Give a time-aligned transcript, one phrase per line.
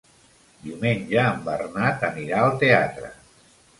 [0.61, 3.13] Diumenge en Bernat anirà al teatre.